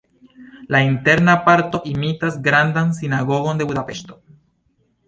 [0.75, 4.21] La interna parto imitas Grandan Sinagogon de Budapeŝto.